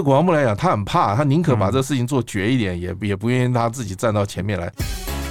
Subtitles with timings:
[0.00, 4.72] 对国防部来讲，他很怕，他宁可把这事情做绝一点，嗯、也也不愿意他自己站到前面来。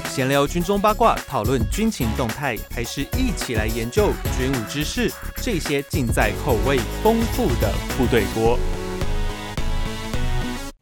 [0.07, 5.11] 闲聊军中八卦，讨论军情动态，还是一起来研究军武知识？
[5.37, 8.59] 这些尽在口味丰富的部队锅。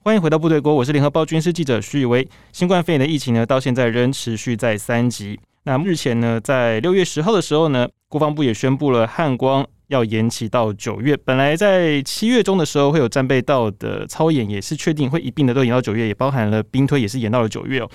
[0.03, 2.27] 欢迎回到部队锅，我是联合报军事记者徐宇威。
[2.51, 5.39] 新冠肺炎的疫情呢，到现在仍持续在三级。
[5.63, 11.15] 那日前呢，在六月十号的时候呢，国防部也宣布了汉光要延期到九月。
[11.17, 17.89] 本来在七月中的时候会有战备道的操演，也是确定会一并的都延到九月，也包含了兵推也是延到了九月哦。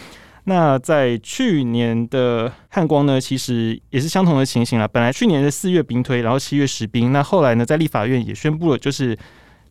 [0.45, 4.89] 那在去年的汉光呢，其实也是相同的情形啦。
[4.89, 7.13] 本来去年的四月兵推，然后七月实兵。
[7.13, 9.17] 那后来呢，在立法院也宣布了，就是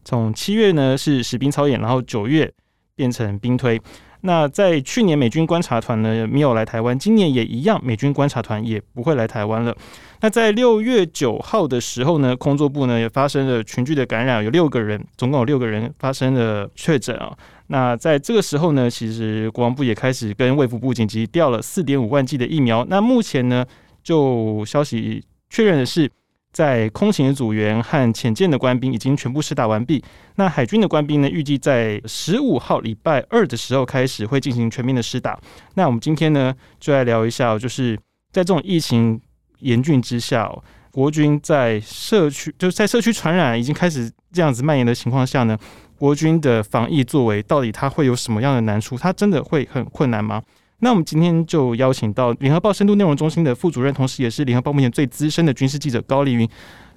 [0.05, 2.49] 从七月呢是实兵操演，然后九月
[2.95, 3.81] 变成兵推。
[4.21, 9.75] 那在去年美军观察团呢没有来台湾，今年也一样，美军观察团也不会来台湾了。
[10.21, 17.35] 那在六月九号的时候呢，空作部呢也发生了群聚的感染，有六个人，总共有六个人发生了确诊啊。
[17.67, 22.85] 那在这个时候呢，其实国防部也开始跟卫福部紧急调了四点五万剂的疫苗。
[22.87, 23.65] 那目前呢，
[24.03, 26.07] 就消息确认的是，
[26.51, 30.03] 在空勤的组员和潜舰的官兵已经全部施打完毕。
[30.35, 35.39] 那海军的官兵呢，预计在十五号礼拜二的时候开始会进行全面的施打。
[35.75, 37.95] 那我们今天呢，就来聊一下，就是
[38.31, 39.19] 在这种疫情
[39.59, 40.51] 严峻之下，
[40.91, 45.57] 国军在社区就是在社区传染已经开始这样子蔓延的情况下呢，
[45.97, 48.97] 国军的防疫作为到底它会有什么样的难处？
[48.97, 50.41] 它真的会很困难吗？
[50.83, 56.49] 那我们今天就邀请到联合报深度内容中心的副主任，同时也是联合报目前最资深的军事记者高丽云。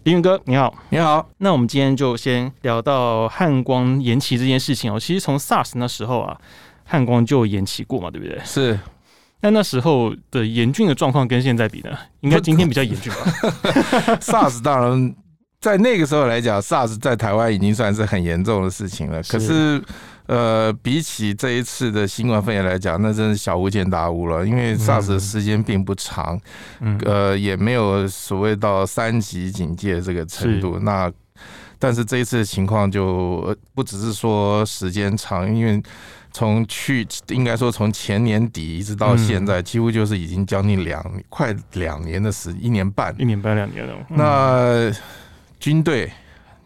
[0.04, 1.28] 立云哥，你好，你好。
[1.38, 4.98] 那我们今天就先聊到汉光延期这件事情哦。
[4.98, 6.36] 其实从 SARS 那时候啊，
[6.84, 8.38] 汉光就延期过嘛，对不对？
[8.44, 8.78] 是。
[9.40, 11.90] 那那时候的严峻的状况跟现在比呢？
[12.20, 13.18] 应该今天比较严峻吧？
[14.20, 15.14] SARS 当然。
[15.60, 19.22] 在那个时候来讲，SARS 在台湾已经算是很严重的事情了。
[19.22, 19.82] 可是，
[20.26, 24.46] 呃，比起这一次的新冠肺炎来讲，那真是小巫见大巫了。
[24.46, 26.40] 因为 SARS 的时间并不长，
[27.04, 30.78] 呃，也没有所谓到三级警戒这个程度。
[30.80, 31.12] 那
[31.78, 35.82] 但是这一次的情况就不只是说时间长，因为
[36.32, 43.94] 从去应该说从前年底一直到现在，几乎就是已经将近两快两年的时一年半，一年半两年了。
[44.08, 44.90] 那
[45.60, 46.10] 军队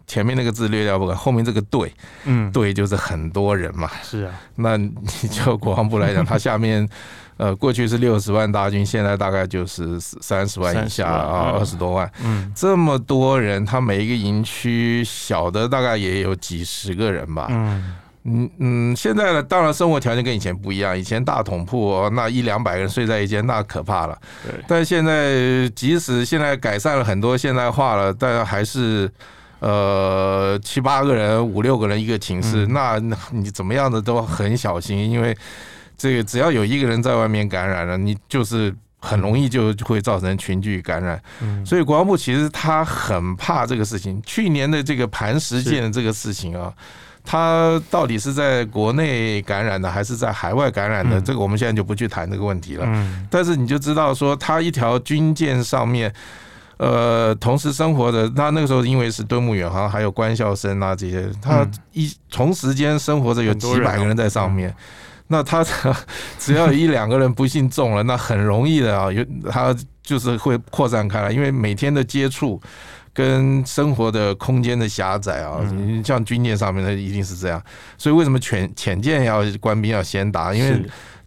[0.08, 3.88] 前面那个字略掉不管，后面这个队，嗯，队就是很多人嘛。
[4.02, 4.90] 是啊，那你
[5.30, 6.88] 就国防部来讲，他下面
[7.36, 12.10] 呃过去是六十万大军，现在大概就是三十万以下啊，二十多万。
[12.24, 17.46] 嗯，这么多人，他每一个营区小的大概也有几十个人吧。
[17.50, 17.94] 嗯。
[18.30, 20.98] 嗯嗯，现在呢，当然生活条件跟以前不一样。
[20.98, 24.18] 以前大桶铺哦，那一两百个人睡在一间，那可怕了。
[24.44, 24.52] 对。
[24.66, 29.10] 但现在即使现在改善了很多，现代化了，但还是
[29.60, 35.36] 呃七八个人、五六个人一个寝室，嗯、那你怎么样的都很小心，因为
[35.96, 41.20] 这个只要有一个人在外面感染了，你就是很容易就会造成群聚感染。
[41.40, 41.64] 嗯。
[41.64, 44.22] 所以国防部其实他很怕这个事情。
[44.24, 46.72] 去年的这个磐石舰这个事情啊。
[47.30, 51.20] 他到底是在国内感染的，还是在海外感染的？
[51.20, 52.88] 这个我们现在就不去谈这个问题了。
[53.28, 56.10] 但是你就知道说，他一条军舰上面，
[56.78, 64.74] 呃，同时生活的，他那个时候因为是敦睦远航，还有官校生啊这些，他一同时间生活着有几百个人在上面，
[65.26, 65.64] 那他
[66.38, 72.60] 只要一两个人不幸中了，那很容易的啊，有他就是会扩散开来，因为每天的接触。
[73.14, 77.60] 跟生活的空间的狭窄啊，你像军舰上面的一定是这样，
[77.96, 80.54] 所以为什么潜潜舰要官兵要先打？
[80.54, 80.80] 因为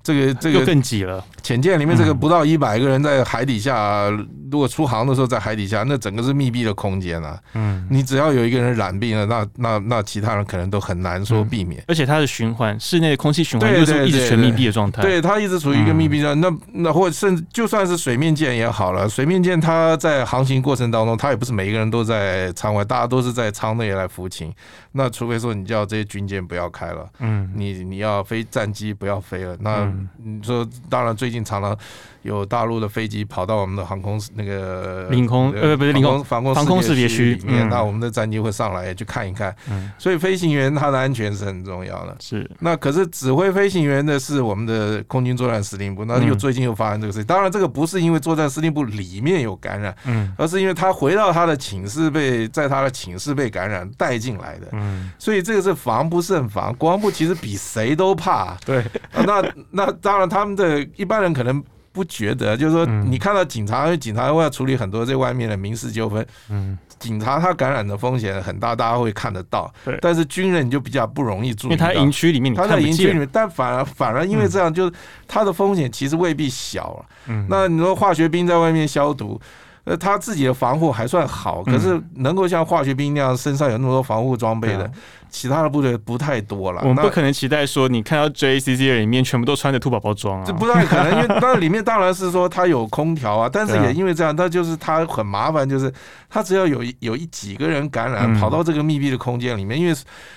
[0.04, 1.24] 这个这个更挤了。
[1.42, 4.10] 潜舰里面这个不到一百个人在海底下，
[4.52, 7.40] 如果出航的时候在海底下，那整个是密闭的空间啊。
[7.54, 11.84] 嗯，你只要有一个人染病了，那那那其他人可能都很难说避免。
[11.88, 15.02] 而且它的循环，室内的空气循环又是一直全密闭的状态。
[15.02, 16.48] 对，它一直处于一个密闭状态。
[16.48, 24.54] 那那或甚至就算是水面舰也好了，水面舰它在航行过程当中，它也不是每一个人都在舱外，大家都是在舱内来服勤。
[24.92, 31.78] 那除非说你叫这些军舰不要开了，嗯，你你要飞战机不要飞了，那你说当然最近常常。
[32.23, 39.56] 有大陆的飞机跑到我们的航空那个领空呃不是领空防空防空识别区里面，那我们的战机会上来去看一看。
[39.97, 42.16] 所以飞行员他的安全是很重要的。
[42.20, 42.50] 是。
[42.59, 47.26] 那可是指挥飞行员的是我们的空军作战司令部，那又最近又发生这个事情。
[47.26, 54.68] 当然这个不是因为作战司令部里面有感染，嗯，而是因为他回到他的寝室被在他的寝室被感染带进来的。
[54.73, 55.12] 嗯。
[55.18, 58.56] 所以这个是防不胜防，国防部其实比谁都怕。
[58.64, 58.84] 对。
[59.26, 61.64] 那那当然他们的一般人可能。
[61.91, 69.72] 不觉得，就是说，你看到警察，因为警察会要处理很多这外面的民事纠纷，嗯，警察他感染的风险很大，大家会看得到。
[69.84, 71.85] 对，但是军人你就比较不容易注意到。
[71.85, 74.93] 因为他营区里面，他在营区里面，但反而反而因为这样，就是
[75.28, 77.05] 他的风险其实未必小。
[77.28, 79.40] 嗯，那你说化学兵在外面消毒。
[79.84, 84.90] 呃，他自己的防护还算好，可是能够像化学兵那样身上有那么多防护装备的，
[85.30, 86.82] 其他的部队不太多了。
[86.84, 91.12] 我们不可能期待说，你看到 JCC 里面全部都穿着兔宝宝装啊，这不太可能。
[91.16, 95.92] 因为 当然里面当然是说它有空调啊，但是也因为这样，它就是它很麻烦，就是
[96.30, 99.96] 它只要有有一几个人感染，跑到这个密闭的空间里面，因为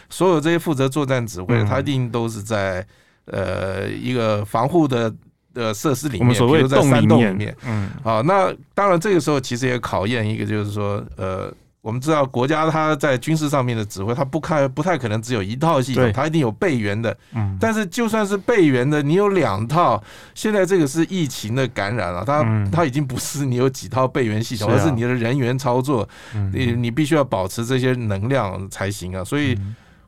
[0.09, 2.87] 所有这些负责作战指挥的，他一定都是在
[3.27, 5.13] 呃一个防护的。
[5.55, 20.03] 的设施里面，我们所谓在山洞里面，嗯，好，那当然这个时候其实也考验一个，就是说，呃，我们知道国家它在军事上面的指挥，它不开不太可能只有一套系统，它一定有备援的，嗯，但是就算是备援的，你有两套，
[20.35, 26.09] 现在这个是疫情的感染了，它它已经不是你有几套备援系统，而是你的人员操作，
[26.53, 29.57] 你你必须要保持这些能量才行啊，所以。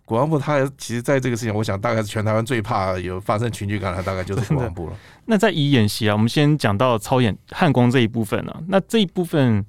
[0.07, 4.97] 国防部他其实在这个事情，我想大概是全台湾最怕有发生群聚感染，大概就是国防部了。
[5.27, 8.59] 那在以演习啊，我们先讲到操演汉光这一部分啊。
[8.69, 9.63] 那这一部分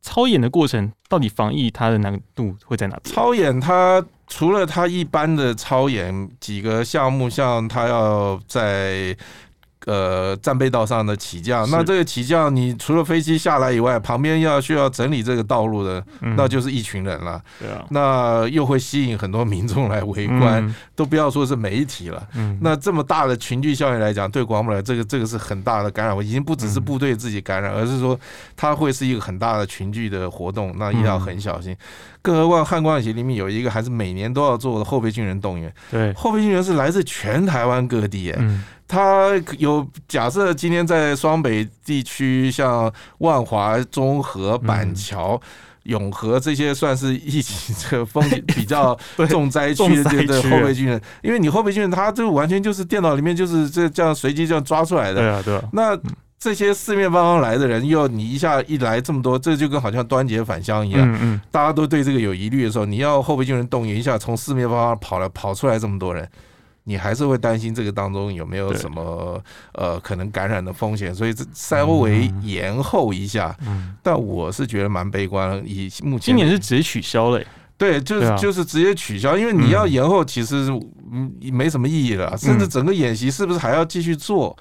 [0.00, 3.14] 操演的过程，到底防疫它的难度会在哪边？
[3.14, 9.14] 操演它除了它一般的操演几个项目，像它要在。
[9.86, 16.04] 呃，战备道上的起降，那这个起降，你除了飞机下来以外，旁边要需要整理这个道路的，
[16.36, 17.40] 那就是一群人了。
[17.58, 22.22] 对啊，那又会吸引很多民众来围观，都不要说是媒体了。
[22.60, 26.14] 那这么大的群聚效应来讲，对国防部来，这个这个是很大的感染。
[26.14, 28.18] 我已经不只是部队自己感染，而是说
[28.54, 31.74] 它会是一个很大的群聚的活动，那一定要很小心。
[32.20, 35.72] 更何况汉光演习里面有一个还是每年都要做的后备军人动员。
[35.90, 38.34] 对，后备军人是来自全台湾各地。
[38.36, 38.62] 嗯。
[38.90, 45.40] 他有假设，今天在双北地区，像万华、中和、板桥、
[45.84, 48.98] 永和这些，算是疫情这个风险比较
[49.30, 51.00] 重灾区的这个后备军人。
[51.22, 55.20] 因为你后备军人，他就完全就是电脑里面就是这这样随机这样抓出来的。
[55.20, 55.62] 对啊，对啊。
[55.72, 55.96] 那
[56.36, 61.00] 这些四面八方来的人，又你一下一来这么多，这就跟好像端节返乡一样。
[61.02, 61.40] 嗯嗯。
[61.52, 66.28] 大家都对这个有疑虑的时候，你要后备军人动员一下，从四面八方跑来跑出来这么多人。
[66.90, 69.40] 你还是会担心这个当中有没有什么
[69.74, 73.56] 呃可能感染的风险，所以这稍微延后一下。
[73.64, 75.62] 嗯，但我是觉得蛮悲观。
[75.64, 77.40] 以目前今年是直接取消了，
[77.78, 80.68] 对，就是就是直接取消，因为你要延后，其实
[81.12, 84.56] 嗯没什么意义了，甚至整个演习是不是还要继续做？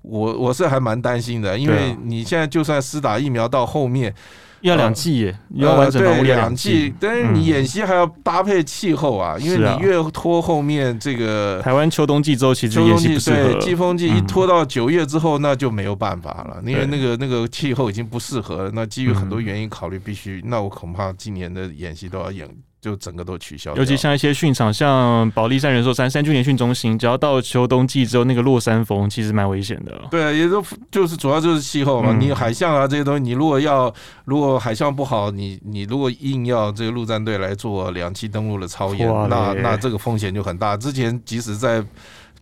[0.00, 4.14] 我我是还蛮担心的，因为你现在就算施打疫苗到后面。
[4.60, 18.70] 要两季耶，要完整的两季，但是你演习还要搭配气候啊，因为你越拖后面这个台湾秋冬季周期，秋冬季对季风季一拖到九月之后，那就没有办法了，因为那个那个气候已经不适合了。
[18.74, 22.48] 那基于很多原因考虑，必须那我恐怕今年的演习都要演。
[22.80, 29.92] 就整个都取消，尤其像一些训场，像保利山、人寿山三军联训中心，只要到秋冬季之后，那个落山风其实蛮危险的。
[30.10, 32.14] 对，也就就是主要就是气候嘛。
[32.16, 33.92] 你海象啊这些东西，你如果要
[34.24, 40.76] 如果海象不好，你你如果硬要这个陆战队来做两栖登陆的操演，那那这个风险就很大。
[40.76, 41.82] 之前即使在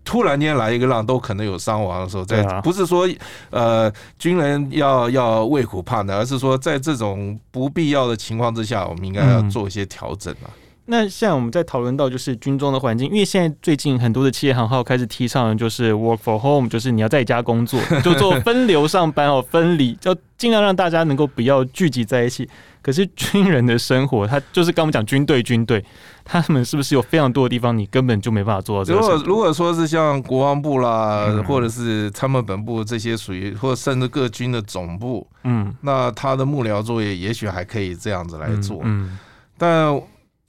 [0.04, 3.08] 突然间来一个浪，都可能有伤亡的时候，在不是说
[3.50, 10.50] 呃军人要要畏苦怕难，而是说在这种不必要的情况之下，我们应该要做一些调整啊。
[10.86, 22.48] 那像我们在讨论到就是军中的环境，因为现在最近很多的企业行号开始提倡就是 work for home，就是你要在家工作， 就做分流上班哦，分离，就尽量让大家能够不要聚集在一起。
[22.82, 25.82] 可是军人的生活，他就是刚我们讲军队，军队
[26.22, 29.00] 他们是不是有非常多的地方，你根本就没办法做到这个？
[29.00, 39.18] 如果如果说是像国防部啦，嗯、或者是参谋本部这些属于，或者甚至各军的总部，嗯，那他的幕僚作业也许还可以这样子来做，嗯，嗯
[39.56, 39.98] 但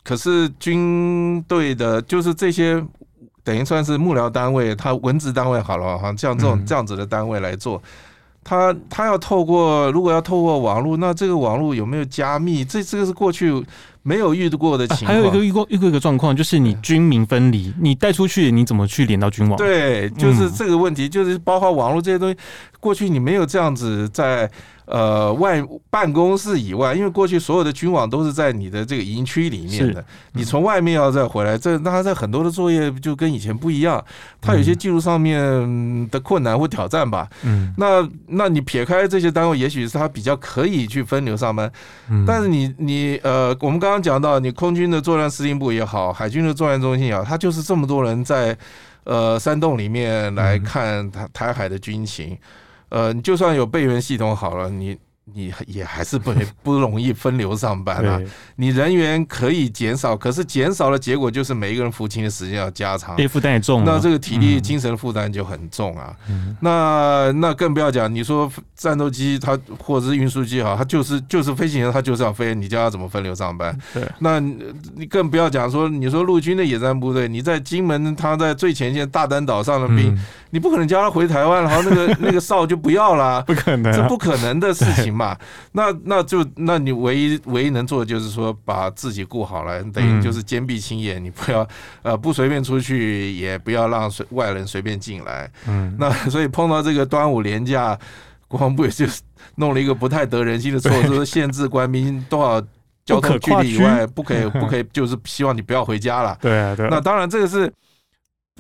[0.06, 2.82] 可是军队的，就是这些
[3.44, 7.82] 等于算是幕僚单位，他文职单位好了，哈，像这种这样子的单位来做。
[8.44, 12.64] 他他要透过，如果要透过网络，那这个网络有没有加密？
[12.64, 13.52] 这这个是过去
[14.04, 15.08] 没有遇到过的情况。
[15.08, 19.58] 还有一个遇过遇过一个状况，就是你军民分离，你带出去，你怎么去连到军网？
[19.58, 22.38] 对，就是这个问题，就是包括网络这些东西，
[22.86, 24.50] 过去你没有这样子在。
[24.88, 34.06] 呃，外办公室以外，因为过去所有的军网都是在你的这个营区里面的，你从外面要再回来，这那他在很多的作业就跟以前不一样，
[34.40, 35.42] 他有些技术上面
[36.12, 37.28] 的困难或挑战吧。
[37.42, 41.68] 嗯，那那你撇开这些单位，也许是他比较可以去分流上班，
[42.28, 48.56] 但是你你呃，我们刚刚讲到，你空军的作战司令部也好，海军的作战中心也好，他就是这么多人在
[49.06, 52.38] 呃山洞里面来看台台海的军情。
[52.90, 54.98] 呃，你就算有备援系统好了，你
[55.34, 58.22] 你也还是不 不容易分流上班啊。
[58.58, 63.84] 你人员可以减少，可是减少的结果就是每一个人服勤的时间要加长，负担也重。
[63.84, 66.16] 那这个体力、精神负担就很重啊。
[66.62, 73.76] 那那更不要讲，你说战斗机它或者是运输机哈，它就是就是飞行员，它就是要飞，你叫他怎么分流上班？
[73.94, 74.08] 对。
[74.20, 80.16] 那你更不要讲说，你说陆军的野战部队，你在金门，他在最前线大丹岛上的兵，
[80.56, 85.14] 你不可能叫他回台湾，然后那个 那个哨就不要了， 不可能，这不可能的事情。
[85.14, 85.38] 嘛，
[85.74, 91.68] 那那就那你唯一唯一能做的就是说把自己顾好了，等于就是坚壁清野，你不要
[92.04, 95.52] 呃不随便出去，也不要让随外人随便进来。
[95.68, 98.00] 嗯，那所以碰到这个端午连假，
[98.48, 99.06] 国防部也就
[99.56, 102.62] 弄了一个不太得人心的措施，限制官兵多少
[103.04, 106.38] 交通距离以外，不可以不可以，就是希望你不要回家了。
[106.40, 106.88] 对啊，对。
[106.90, 107.70] 那当然这个是。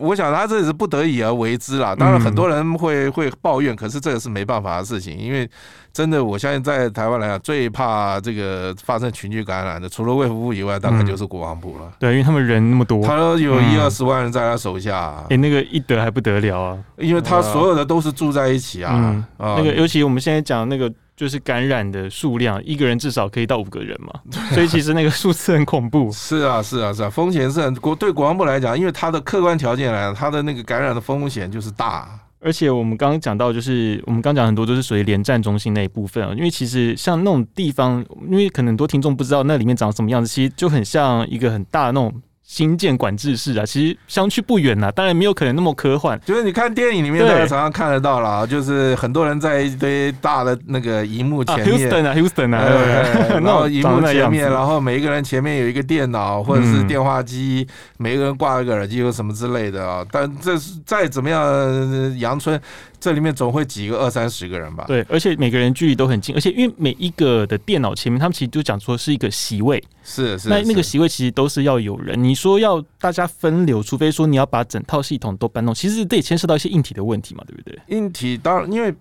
[0.01, 1.95] 我想他这也是不得已而为之啦。
[1.95, 5.17] 当然很多人会会抱怨，可是这个是没办法的事情。
[5.17, 5.49] 因为
[5.93, 11.89] 真的，我相信在台湾来讲，最怕这个发生群聚感染的，除了卫福部以外，大概就是国防部了。
[11.97, 15.23] 对，因为他们人那么多，他说有一二十万人在他手下。
[15.29, 16.77] 哎，那个一得还不得了啊！
[16.97, 19.25] 因为他所有的都是住在一起啊。
[19.37, 20.91] 那个尤其我们现在讲那个。
[21.15, 24.13] 就是感染的数量，一个人至少可以到五个人嘛，
[24.53, 26.11] 所以其实那个数字很恐怖。
[26.11, 32.19] 是啊，是啊，是啊，风险是很国对国防部来讲，因为它的客观条件来讲，它的那个感染的风险就是大。
[32.41, 42.13] 而且我们刚刚讲到，就是我们刚讲很多都是属于连战中心那一部分啊，因为其实像那种地方，因为可能很多听众不知道那里面长什么样子，其实就很像一个很大的那种。
[42.47, 46.17] 新建管制室啊，其实相去不远呐，当然没有可能那么科幻。
[46.23, 60.05] 就是你看电影里面，大家常常看得到啦，就是很多人在一堆大的那个荧幕前面，Houston 啊，Houston 啊，然后荧幕前面，然后每一个人前面有一个电脑或者是电话机，每一个人挂一个耳机或什么之类的啊。
[60.11, 62.61] 但这是再怎么样，阳春。
[63.05, 64.83] 这里面总会挤个二三十个人吧？
[64.87, 70.49] 对，而且每个人距离都很近，而且因为每一个的电脑前面，他们其实就讲说是一个席位，是是。
[70.49, 77.79] 那那个席位其实都是要有人，你说要大家分流，除非说你要把整套系统都搬动，其实这也牵涉到一些硬体的问题嘛，对不对？
[77.89, 78.91] 硬体当然因为。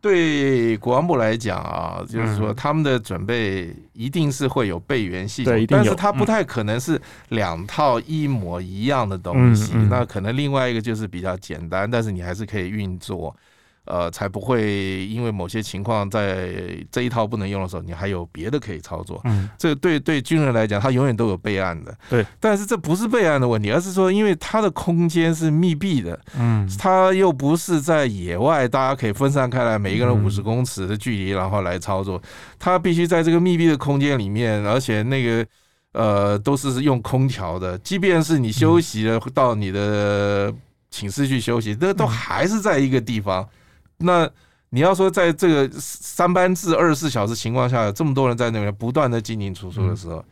[0.00, 9.74] 对国防部来讲啊，就是说他们的准备一定是会有备援系统，但是它不太可能是两套一模一样的东西。
[9.90, 13.34] 那可能另外一个就是比较简单，但是你还是可以运作。
[13.86, 16.52] 呃，才不会因为某些情况在
[16.92, 19.20] 这一套不能用的时候，你还有别的可以操作。
[19.24, 21.92] 嗯，这对对军人来讲，他永远都有备案的。
[22.08, 32.20] 对，但是这不是备案的问题，而是说，因为它的空间是密闭的，嗯，它又不是在野外，大家可以分散开来，每一个人五十公尺的距离，然后来操作。
[32.58, 35.46] 它必须在这个密闭的空间里面，而且那个
[35.94, 40.54] 呃都是用空调的，即便是你休息了，到你的
[40.90, 43.48] 寝室去休息，这都还是在一个地方。
[44.00, 44.28] 那
[44.70, 50.24] 你要说在这个三班制二十四小时情况下，有这么多人在那边不断的进进出出的时候，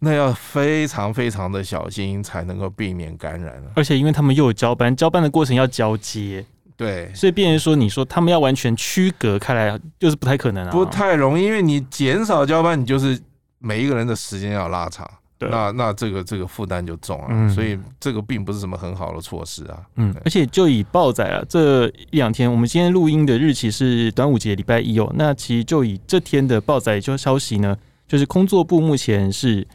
[0.00, 3.62] 那要非常非常的小心才能够避免感染。
[3.74, 6.44] 而且因为他们又有交班，交班的过程要交接，
[6.76, 13.20] 对，所以变成说你说他们要完全区隔开来，就是不太可能啊，不太容易，因为你减少交班，你就是
[13.58, 15.08] 每一个人的时间要拉长。
[15.40, 19.80] 对那那这个这个负担就重了，嗯、所以这个并不是什么很好的措施啊。
[19.96, 25.10] 嗯，而且就以报载啊，这一两天，我们今天录音的日期是端午节礼拜一哦。
[25.16, 27.74] 那其实就以这天的报载就消息呢，
[28.06, 29.66] 就是工作部目前是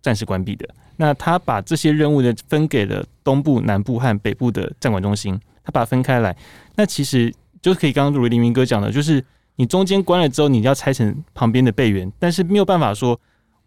[0.00, 0.66] 暂时关闭的。
[0.96, 6.34] 那他把这些任务呢分给了东部、南部和北部的战管中心，他把它分开来。
[6.74, 9.22] 那其实就可以刚刚如黎明哥讲的，就是
[9.56, 13.20] 你中间关了之后，你要拆成旁边的备援，但是没有办法说。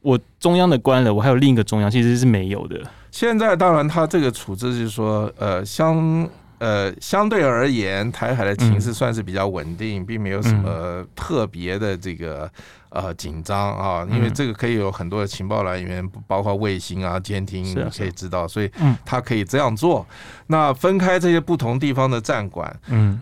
[0.05, 2.79] 我中央的关了，我还有另一个中央，其实是没有的。
[3.09, 12.47] 现在当然，他这个处置就是说，呃，相呃相对而言，台海的情势算是比较稳定，并没有什么特别的这个
[12.89, 14.07] 呃紧张啊。
[14.11, 18.69] 因为这个可以有很多的情报来源，包括卫星啊、监听可以知道，所以
[19.03, 20.05] 他可以这样做。
[20.45, 23.19] 那分开这些不同地方的战管，嗯。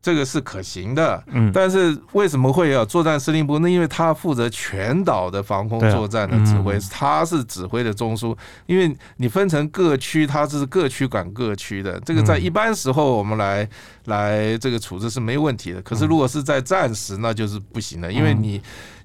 [0.00, 3.58] 这个是可行的，嗯，但是为什么会有作战司令部？
[3.58, 8.36] 那因为他负责全岛的防空作战的指挥，他是指挥的中枢。
[8.66, 11.98] 因为你分成各区，他是各区管各区的。
[12.00, 13.68] 这个在一般时候我们来
[14.08, 15.80] 来这个处置是没问题的。
[15.80, 18.60] 可是如果是在战时，那就是不行的，因为你。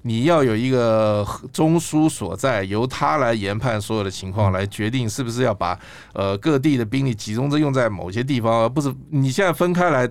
[0.06, 5.80] 你要有一个中枢所在，由他来研判所有的情况，来决定是不是要把
[6.12, 10.06] 呃各地的兵力集中着用在某些地方，而不是你现在分开来，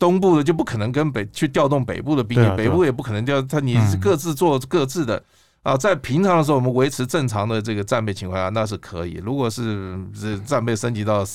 [0.00, 5.22] 东部的就不可能跟北去调动北部的兵力，北部也不可能调，他你是各自做各自的。
[5.66, 9.20] 啊，在平常的时候，我们维持正常的这个战备情况下，那是可以。
[9.24, 11.26] 如果是这战备升级到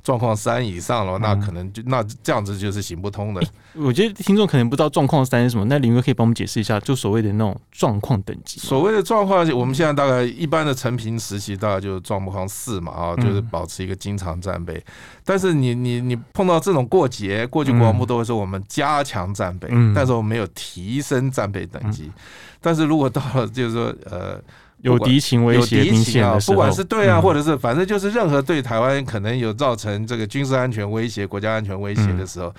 [0.00, 3.42] 状况三以上了，那可能就那这样子就是行不通的。
[3.74, 8.60] 我觉得听众可能不知道状况三是什么，那林哥可以帮我们解释一下，就所谓的那种状况等级。
[8.60, 14.80] 所谓的状况，我们现在大概一般的成平时期大概就是状况四嘛，啊，就是保持一个经常战备。
[15.24, 22.08] 但是你你你碰到这种过节，过去国防部都会说我们加强战备，但是我们没有提升战备等级。
[22.62, 24.40] 但是如果到了就是说呃
[24.82, 32.50] 有敌情威胁明显的时候，不管是对啊，或者是反正就是任何对台湾可能有造成这个军事安全威胁、国家安全威胁的时候，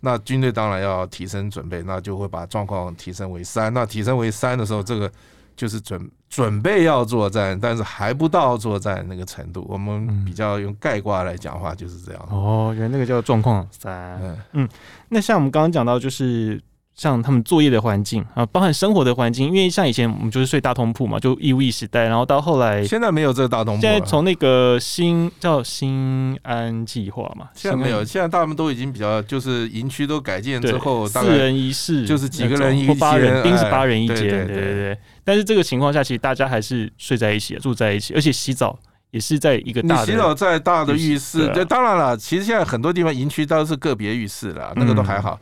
[0.00, 3.72] 那军队当然要提升准备，那就会把状况提升为三。
[3.72, 5.08] 那提升为三的时候，这个
[5.54, 9.64] 就是准准备要作战，但是还不到作战那个程度。
[9.68, 12.28] 我们比较用概括来讲话就是这样。
[12.28, 14.20] 哦，原来那个叫状况三。
[14.52, 14.68] 嗯，
[15.08, 16.60] 那像我们刚刚讲到就是。
[16.98, 34.98] 像他们作业的环境啊，包含生活的环境，因为像以前我们就是睡大通铺嘛，就义务役时代，然后到后来现在没有这个大通铺，现在从那个新叫新安计划嘛，现在没有，现在大部分都已经比较就是营区都改建之后，四人一室就是几个人一八人，兵是八人一间，对对对。
[35.22, 38.76] 但是这个情况下，其实大家还是睡在一起，住在一起，而且洗澡
[39.12, 41.46] 也是在一个大的洗澡在大的浴室。
[41.54, 45.38] 对，当然了，其实现在很多地方营区都是个别浴室了，那个都还好。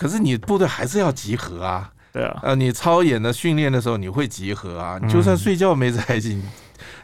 [0.00, 6.40] 可是你部队还是要集合啊，对啊，呃，你操演的训练的时候你会集合啊，你就算睡觉没在一起。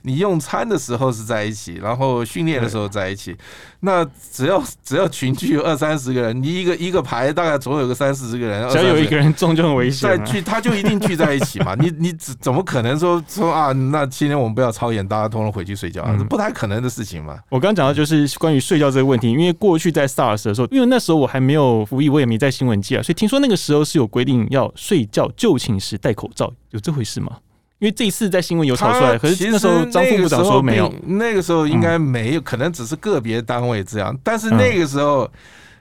[0.03, 3.37] 你用餐的时候是在一起，然后训练的时候在一起。
[3.81, 10.09] 那只要只要群聚有二三十个人，你一个一个排大概总有个三四十个人，只要有一个人中就很危险。
[10.09, 11.75] 再聚他就一定聚在一起嘛。
[11.79, 13.73] 你你怎怎么可能说说啊？
[13.73, 17.39] 那今天我们不要操演，大家通通回去睡觉，这不太可能的事情嘛。
[17.49, 27.39] 我刚刚讲到就是关于睡觉这个问题，因为过去在 SARS 的时候，因为那时候我还没有服役，我也没在新闻界啊，所以听说那个时候是有规定要睡觉就寝时戴口罩，有这回事吗？
[27.79, 34.19] 因为这一次在新闻有炒出来，可是那时候张副部长说没有，那个时候应该没有，可能只是个别单位这样。
[34.25, 35.31] 但是那个时候，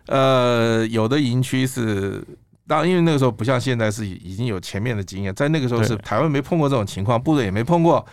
[0.07, 2.21] 呃，有的营区是，
[2.67, 8.05] 当然因为那个时候不像现在是已经有前面的经验，在那个时候是台湾没碰过这种情况，部队也没碰过。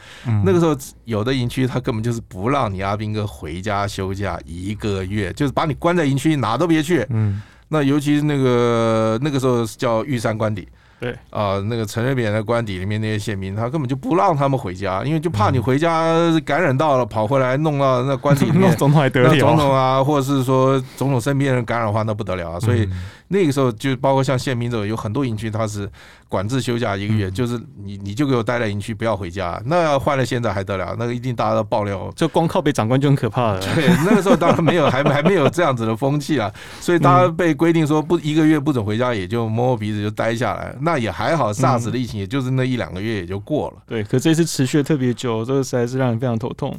[0.45, 7.05] 那个时候有的营区他根本就是不让你阿兵哥回家休假一个月，就是把你关在营区哪都别去。
[7.11, 10.69] 嗯，那尤其是那个那个时候叫玉山官邸。
[11.03, 22.89] 对啊、呃，那个陈水扁的官邸里面那些宪兵，他根本就不让他们回家，因为就怕你回家感染到了，跑回来弄到那官邸里面， 总统还得了，总统啊，或者是说总统身边人感染的话，那不得了啊，所以。
[23.29, 25.91] 那个时候就包括像宪兵这种，有很多营区他是
[26.29, 29.59] 管制休假一个月，就是你你就给我待在营区，不要回家。
[29.65, 30.95] 那要换了现在还得了？
[30.99, 33.61] 那个一定大家都爆料，就光靠被长官就很可怕了。
[33.75, 40.77] 对，那个时候当然没有， 还还没有这样子的风气啊，所以大家被规定说不一个月不准回家，也就摸摸鼻子就待下来。
[40.83, 43.83] 那也还好，SARS 的疫情也就是那一两个月也就过了。
[43.87, 46.79] 对，可这次持续的特别久，这个实在是让人非常头痛。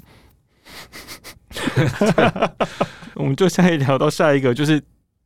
[3.15, 4.81] 我们就下一聊到下一个就是。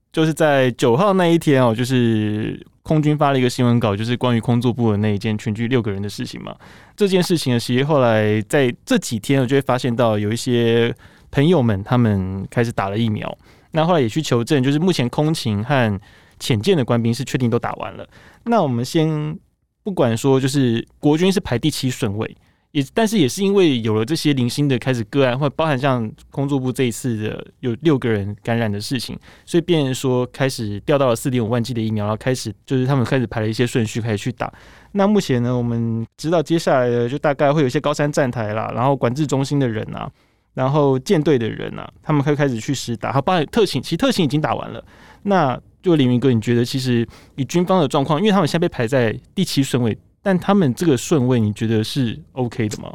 [0.10, 6.56] 就是在九号那一天哦，就是空军发了一个新闻稿，就是关于空作部的那一件群聚六个人的事情嘛。
[6.96, 10.92] 这件事情呢，其实后来在这几天，我就会发现到有一些
[11.30, 13.38] 朋友们他们开始打了疫苗。
[13.72, 16.00] 那后来也去求证，就是目前空勤和
[16.40, 18.08] 浅见的官兵是确定都打完了。
[18.46, 19.38] 那我们先
[19.84, 22.36] 不管说，就是国军是排第七顺位。
[22.72, 34.54] 也，但是也是因为有了这些零星的开始个案，或包含像工作部这一次的有六个人感染的事情，所以变说开始调到了四点五万剂的疫苗，然后开始就是他们开始排了一些顺序开始去打。
[34.92, 40.12] 那目前呢，我们知道接下来的就大概会有一些高山站台啦，然后管制中心的人啊，
[40.54, 43.14] 然后舰队的人啊，他们会开始去实打。
[43.14, 44.84] 好，包含特勤，其实特勤已经打完了。
[45.24, 49.98] 那就凌云哥，你觉得其实以军方的状况，因为他们现在被排在第七顺位。
[50.24, 52.92] 但他们这个顺位，你觉得是 OK 的吗？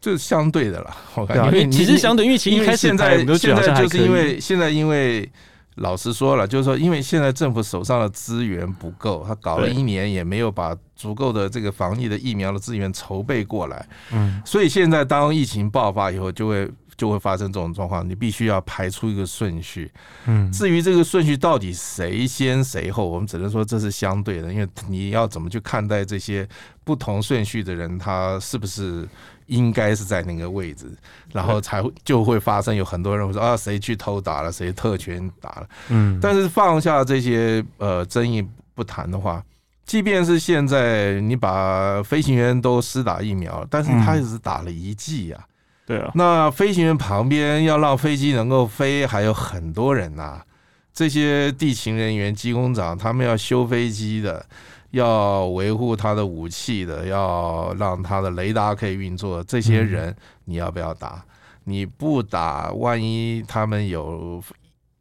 [0.00, 1.46] 这是相对的啦，我感觉、啊。
[1.46, 5.30] 因为其实相对，因为其实一开始现在现在就是因为现在因为
[5.74, 16.70] 老实说了，就是说，因为现在政府手上的资源不够，他搞了一年也没有把足够的这个防疫的疫苗的资源筹备过来，嗯，所以现在当疫情爆发以后，就会。
[16.96, 19.90] 就会发生这种状况，你必须要排出一个顺序。
[20.26, 26.48] 嗯，至于这个顺序到底谁先谁后，我们只能说这是相对的，因为你要怎么去看待这些
[26.84, 29.08] 不同顺序的人，他是不是
[29.46, 30.86] 应该是在那个位置，
[31.32, 35.68] 然后才会就会发生有很多人会说啊，谁去偷打了，谁特权打了。
[35.88, 39.42] 嗯，但是放下这些呃争议不谈的话，
[39.84, 45.46] 即便是现在你把飞行员都施打疫苗，但是他也是打了一剂呀。
[45.86, 50.44] 对啊，那飞行员旁边要让飞机能够飞，还有很多人呐、啊。
[50.92, 54.46] 这些地勤人员、机工长，他们要修飞机的，
[54.92, 61.20] 要维护他的武器的，要让他的雷达可以运作，这些人你要不要打？
[61.64, 64.40] 你不打，万一他们有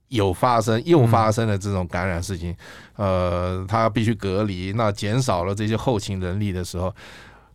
[0.08, 2.56] 有发生又发生了这种感染事情，
[2.96, 6.92] 呃，他必须隔离，那减少了这些后勤人力的时候，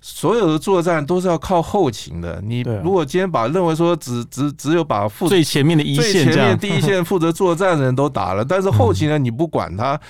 [0.00, 2.40] 所有的作战都是要靠后勤的。
[2.44, 10.00] 你如果今天把认为说只只只有把负最前面的一线、最前面第一线负责作战的人都打了，但是后勤呢， 你不管他。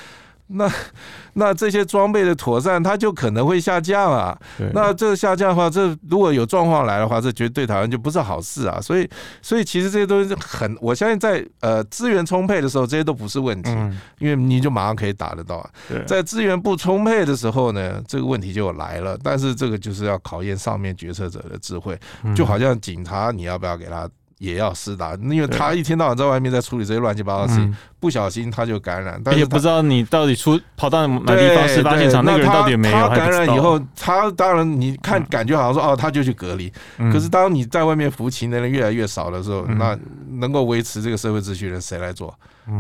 [0.48, 0.70] 那
[1.34, 4.37] 那这些装备的妥善，它就可能会下降啊。
[4.72, 8.80] 那这个下降的话，这如果有状况来的话，这绝对对台湾就不是好事啊。
[8.80, 9.08] 所以，
[9.42, 13.70] 所以其实这些东西很，我相信在呃资源充沛的时候，这些都不是问题，
[14.18, 15.68] 因为你就马上可以打得到。
[16.06, 19.18] 在资源不充沛的时候呢，这个问题就来了。
[19.22, 21.98] 但是这个就是要考验上面决策者的智慧，
[22.34, 24.08] 就好像警察，你要不要给他？
[24.38, 33.09] 也要施打，因为他一天到晚在外面在处理这些乱七八糟的事情，不小心他就感染，但是也不知道你到底出跑到哪地方事发现场，那个人到底没有。
[33.09, 36.72] 他感染以后，他当然你看感觉好像说哦，他就去隔离。
[37.12, 39.98] 可是当你在外面服勤的人越来越少的时候，那
[40.35, 42.33] 能够维持这个社会秩序的人谁来做？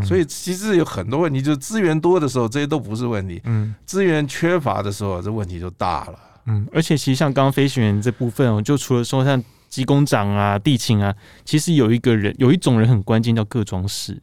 [0.04, 6.14] 所以其实有很多问题，就是资源多的时候这些都不是问题，嗯资源缺乏的时候这问题就大了。
[6.46, 9.42] 嗯，而且其实像刚刚飞行员这部分，就除了说像。
[9.68, 14.18] 机工长啊，地勤啊，其实有一个人，有一种人很关键，叫各装饰。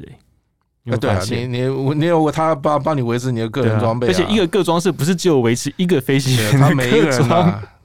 [0.86, 1.60] 哎，对啊，你你
[1.96, 7.28] 你有他帮帮你维持你的个人装备，而且一个个装饰不是只有维持一个飞行员，他每一个人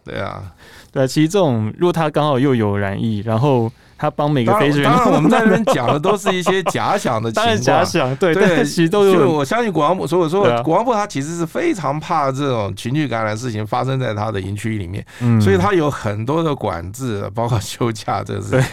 [0.04, 0.52] 对啊，
[0.90, 3.70] 对，其实这种如果他刚好又有染疫，然后。
[4.00, 9.30] 他帮每个飞行员，当然我们在那边 讲的都是一些假想的情况，假想对对，其实都有。
[9.30, 15.04] 我相信国防部，所以我说国防部他其实是非常怕这种群聚感染事情发生在他的营区里面，
[15.38, 18.64] 所以他有很多的管制，包括休假这是。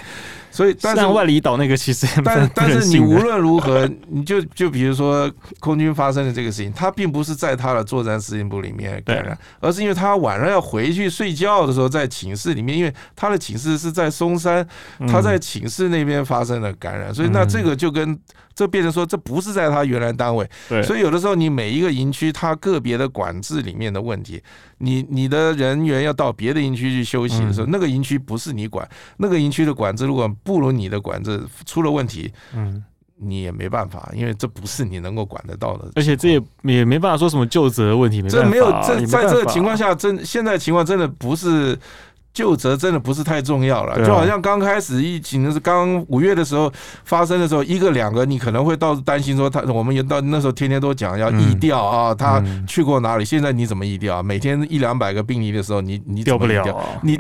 [0.58, 14.67] 所以，但是万里岛那个其实，但但是你无论如何，你就就比如说空军发生的这个事情，他并不是在他的作战司令部里面感染，而是因为他晚上要回去睡觉的时候，在寝室里面，因为他的寝室是在松山，
[15.08, 18.17] 他在寝室那边发生了感染，所以那这个就跟。
[18.58, 20.50] 这变成说，这不是在他原来单位，
[20.82, 24.41] 所以有的时候你每一个营区，它个别的管制里面的问题，
[24.80, 28.88] 你你的人员要到别的营区去休息的时候，那个营区不是你管，
[29.18, 32.84] 那个营区的管制如果不如你的管制出了问题，嗯，
[33.18, 41.78] 你也没办法，因为这不是你能够管得到的，而且这也也没办法说什么就责的问题，这没有这在这个情况下，真现在情况真的不是。
[42.38, 46.71] 就责真的不是太重要了，就好像刚开始疫情是刚五月的时候
[47.04, 53.26] 发生的时候，一个两个你可能会到担心说他，我们也到那时候天天都讲要疫调啊，他去过哪里？
[53.26, 54.21] 现在你怎么疫调？
[54.21, 56.63] 每天一两百个病例的时候，你你调不了，
[57.02, 57.19] 你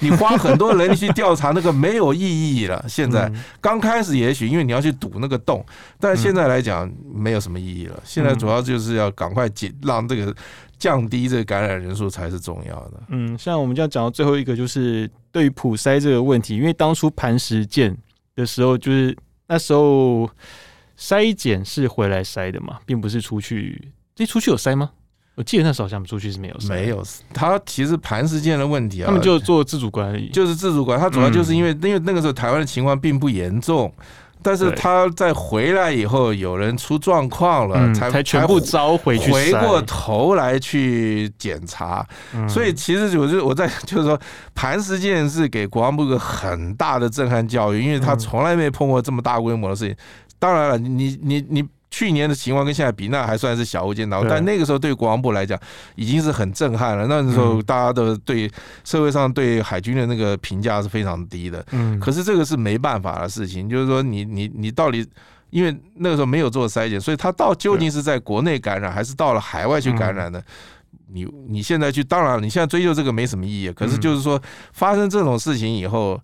[0.00, 2.84] 你花很多人力去调查那个没有意义了。
[2.86, 5.64] 现在刚开始也许因为你要去堵那个洞，
[5.98, 7.98] 但现在来讲没有什么意义了。
[8.04, 10.34] 现在主要就是要赶快解让这个。
[10.82, 13.00] 降低这个感染人数才是重要的。
[13.10, 17.96] 嗯，像我们就要讲到最后一个，就是对于普筛这个问题，因为当初磐石舰
[18.34, 19.16] 的时候，就是
[19.46, 20.28] 那时候
[20.98, 23.92] 筛检是回来筛的嘛，并不是出去。
[24.16, 24.90] 这出去有筛吗？
[25.36, 26.56] 我记得那时候好像出去是没有。
[26.68, 27.00] 没有，
[27.32, 30.98] 他其实磐石舰的问题啊，他们就做自主管理，就是自主管。
[30.98, 33.94] 他主要就是因为，因为那个时候台湾的情况并不严重。
[34.42, 42.06] 但是他在回来以后，有人出状况了，才才全部招回去，回过头来去检查。
[42.48, 44.18] 所以其实我就我在就是说，
[44.54, 49.96] 磐石舰是给国防部一个很大的震撼教育，因为他从来没碰过这么大规模的事情。
[50.38, 51.64] 当然了，你你你。
[51.92, 55.60] 去年的情况跟现在比，那还算是小巫见大巫，但那个时候对国防部来讲
[55.94, 57.06] 已经是很震撼了。
[57.06, 58.50] 那时候大家的对
[58.82, 61.62] 社会上对海军的那个评价是非常低的。
[61.72, 65.06] 嗯，可是这个是没办法的事情，就是说你你你到底，
[65.50, 70.42] 因为那个时候没有做筛检，所以他到究竟是在国内感染还是到了海外去感染呢？
[71.12, 73.70] 你你现在去，当然你现在追究这个没什么意义。
[73.70, 74.40] 可是就是说
[74.72, 76.18] 发生这种事情以后，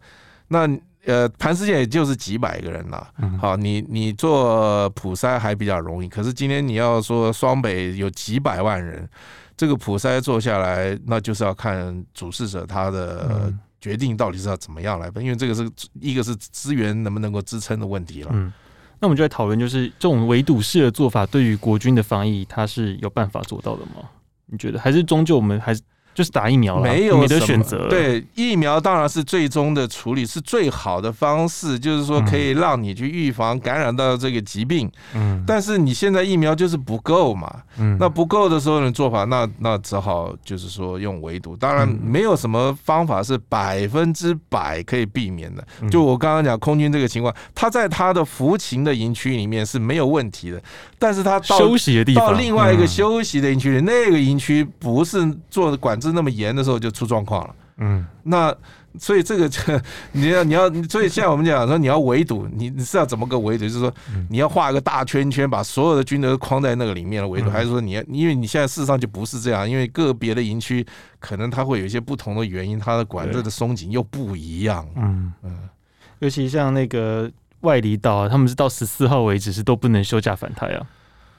[0.49, 0.67] 那。
[1.09, 3.09] 呃，磐石舰也就是几百个人了。
[3.41, 9.09] 好，你你做普筛还比较容易，可是今天你要说双北有几百万人，
[9.57, 15.67] 这个普筛做下来，那就是要看主事者他的决定到底是要怎么样来分，因为这个是
[15.99, 18.31] 一个是资源能不能够支撑的问题了。
[18.35, 18.53] 嗯，
[19.01, 24.03] 那我们就来讨论，就是这种围堵式的做法对于国军的防疫，它是有办法做到的吗？
[24.45, 25.81] 你觉得还是终究我们还是？
[26.19, 27.87] 就是打疫苗了，没有没得选择。
[27.89, 34.91] 对，疫苗当然是最终的处理，是最好的方式，就是说可以让你去预防感染到这个疾病。
[35.15, 37.49] 嗯，但是你现在疫苗就是不够嘛。
[37.77, 41.55] 嗯，那不够的时候的做法，那那只好就是说用围堵。
[41.55, 45.65] 当然没有什么方法是百分之百可以避免的。
[45.89, 50.61] 就我刚刚讲空军这个情况，他在他的服勤的营区里面是没有问题的，
[50.99, 58.55] 但是他到休息的地方，到另外一个休息的营区里，那个营区不是做管制那么严的时候就出状况了，嗯，那
[58.99, 59.81] 所以这个这
[60.13, 63.65] 你要你要，所以现在我们讲说你要围堵，你你是要怎么个围堵？
[63.65, 63.93] 就是说
[64.29, 68.03] 你要画一个大圈圈，把所有的军队都框在那个里面了围堵，还是说你要？
[68.05, 70.85] 因为你现在事实上就不是这样，因为个别的营区
[71.21, 75.69] 可能它会有一些不同的原因，它的管制的松紧又不一样，嗯嗯，
[76.19, 80.87] 尤其像那个外离岛啊，他们是到十四号为止是都不能休假返台啊。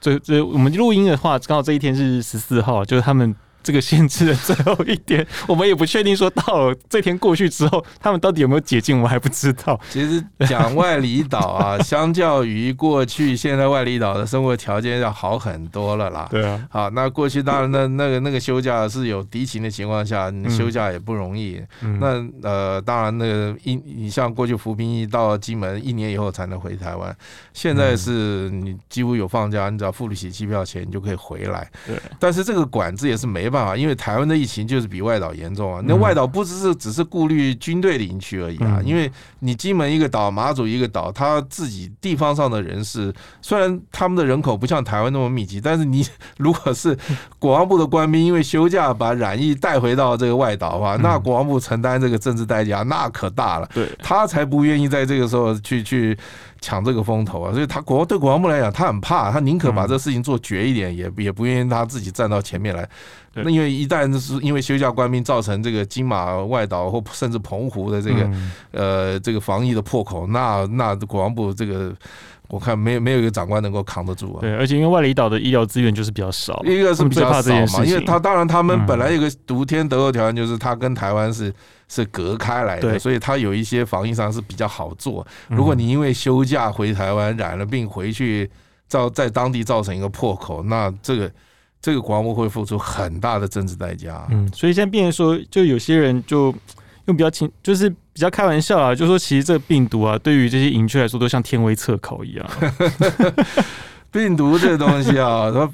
[0.00, 3.34] 这这我们录音的话，刚好这一天是十四号，就是他们。
[3.62, 9.78] 这个限制的最后一点，我们也不确定说到了这天过去之后，他们到底有没有解禁，我们还不知道。
[9.90, 16.26] 其实讲外离岛啊， 相较于过去，现在外离岛的生活条件要好很多了啦。
[16.30, 16.66] 对啊。
[16.70, 21.60] 好，那过去当然那那个那个休假是有敌情的情况下，你休假也不容易。
[21.82, 27.14] 嗯、那呃，当然那个一你像过去服兵役到金门一年以后才能回台湾，
[27.52, 31.68] 现在是你几乎有放假，你只要付得起机票钱，你就可以回来。
[31.86, 32.00] 对。
[32.18, 35.82] 但是这个管制也是没办法，因为台湾的疫情就是比外岛严重啊。
[35.84, 39.10] 那外岛不只是只是顾虑军队的营区而已啊，因为
[39.40, 46.06] 你金门一个岛，马祖一个岛，他自己地方上的人士，虽然他们的人口不像台湾那么密集，但是你
[46.38, 46.96] 如果是
[47.38, 53.68] 国防部的官兵，因为休假把染疫带回到这个外岛的话，那国防部承担这个政治代价那可大了。
[53.74, 56.16] 对，他才不愿意在这个时候去去。
[56.62, 62.86] 抢这个风头啊，所以他国对国防部来讲，他很怕，他宁可把这事情做绝一点，也也不愿意他自己站到前面来。
[63.34, 68.30] 那因为一旦是因为休假官兵造成这个金马外岛或甚至澎湖的这个
[68.72, 71.94] 呃这个防疫的破口，那那国防部这个
[72.48, 74.40] 我看没有没有一个长官能够扛得住啊。
[74.40, 81.52] 对，而且因为外里岛的医疗资源就是比较少，一个是比较少嘛，因为他当然他们本来有个独天独厚条件，就是他跟台湾是。
[81.92, 85.26] 是隔开来的，所以他有一些防疫上是比较好做。
[85.48, 88.48] 如果你因为休假回台湾染了病回去，
[88.86, 91.28] 造在当地造成一个破口，那这个
[91.80, 94.26] 这个国防部会付出很大的政治代价。
[94.30, 96.54] 嗯，所以现在变成说，就有些人就
[97.06, 102.50] 用比较轻，就是比较开玩笑啊，就说其实这个病毒啊，对于这些营区来说，都像天威测考一样。
[104.12, 105.70] 病毒这个东西啊，它。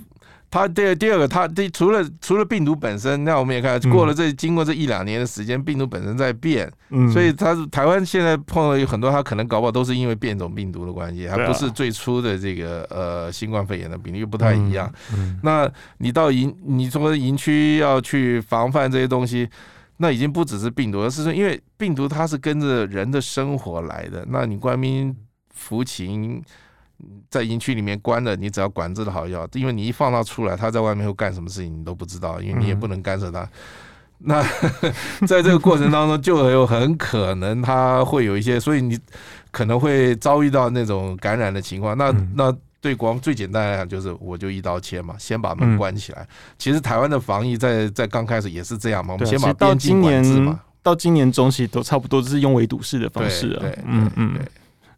[0.57, 6.67] 它第第二个，他第除了除了病毒本身，那我们也看过了这经过这一两年的时间，病毒本身在变，
[7.13, 14.91] 所以它台湾现在碰到有很多，他可能搞不好都是因为变种病毒的关系，还不是最初的这个呃新冠肺炎的病例又不太一样。
[15.43, 19.47] 那你到营，你说营区要去防范这些东西，
[19.99, 25.15] 那已经不只是病毒，而是说因为病毒它是跟着人的生活来的，那你官兵
[25.53, 26.43] 服勤。
[27.29, 33.43] 在营区里面关着，你只要管制的好要，因为你一放他出来，他在外面会干什么事情你都不知道，因为你也不能干涉他。
[33.43, 33.51] 嗯、
[34.21, 34.43] 那
[35.27, 38.99] 在这个过程当中，就有很可能他会有一些，所以你
[39.51, 41.97] 可能会遭遇到那种感染的情况。
[41.99, 46.23] 那那对国防最简单来讲，就是我就一刀切嘛，先把门关起来。
[46.23, 50.61] 嗯、其实台湾的防疫在在刚开始也是这样嘛，我们先把边境管制嘛。
[50.83, 53.61] 到今年中期都差不多就是用围堵式的方式啊。
[53.61, 54.39] 对，嗯嗯。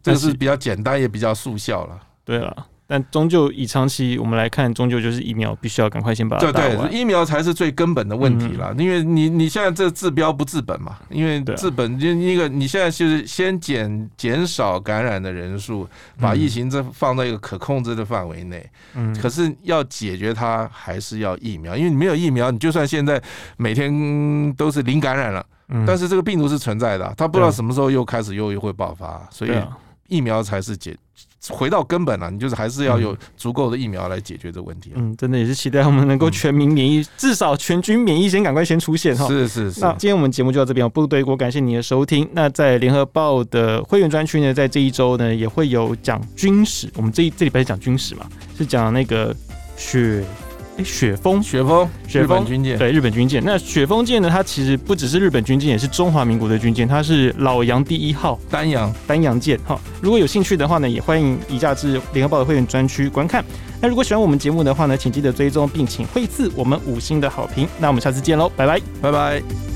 [0.08, 6.76] 这是比较简单也比较速效了，对了，但终究以长期我们来看，终究就是疫苗必须要赶快先把它打完。
[6.76, 15.86] 对对，疫苗才是最根本的问题了，因为你你现在这治标不治本嘛，因为治本就一个你现在就是先减减少感染的人数，
[16.18, 18.66] 把疫情这放在一个可控制的范围内。
[18.94, 23.22] 嗯，可是要解决它还是要疫苗，因为你没有疫苗，你就算现在
[23.58, 25.44] 每天都是零感染了，
[25.86, 29.52] 但是这个病毒是存在的，它不知道什么时候又开始又又会爆发，所以。
[30.08, 30.96] 疫苗才是解，
[31.50, 34.90] 回到根本了，你就是还是要有足够的疫苗来解决这个问题。
[34.94, 39.26] 嗯，真的也是期待我们能够全民免疫，嗯、至少全军免疫先赶快先出现哈。
[39.28, 39.80] 是是是。
[39.80, 42.28] 那今天我们节目就到这边，部队锅感谢你的收听。
[42.32, 46.90] 那在联合报的会员专区呢，在这一周呢也会有讲军史。
[46.96, 49.34] 我们这一这礼拜是讲军史嘛，是讲那个
[49.76, 50.24] 雪。
[50.78, 53.42] 哎，雪峰，雪峰，雪峰军舰，对，日本军舰。
[53.44, 54.30] 那雪峰舰呢？
[54.30, 56.86] 它其实不只是日本军舰，也是中华民国的军舰。
[56.86, 59.58] 它是老洋第一号丹阳丹阳舰。
[59.66, 63.44] 哈，如果有兴趣的话呢，也欢迎移驾至联合报的会员专区观看。
[63.80, 67.66] 那如果喜欢我们节目的话呢，请记得追踪并请惠赐我们五星的好评。
[67.80, 69.67] 那我们下次见喽，拜拜，拜拜。